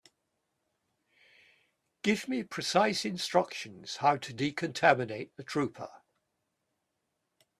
[2.01, 5.91] Give me precise instructions how to decontaminate the trooper.